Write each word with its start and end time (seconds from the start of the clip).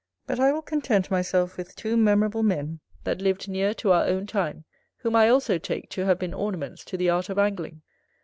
But 0.25 0.39
I 0.39 0.51
will 0.51 0.63
content 0.63 1.11
myself 1.11 1.57
with 1.57 1.75
two 1.75 1.95
memorable 1.95 2.41
men, 2.41 2.79
that 3.03 3.21
lived 3.21 3.47
near 3.47 3.71
to 3.75 3.91
our 3.91 4.05
own 4.07 4.25
time, 4.25 4.63
whom 4.97 5.15
I 5.15 5.29
also 5.29 5.59
take 5.59 5.91
to 5.91 6.05
have 6.05 6.17
been 6.17 6.33
ornaments 6.33 6.83
to 6.85 6.97
the 6.97 7.11
art 7.11 7.29
of 7.29 7.37
Angling. 7.37 7.83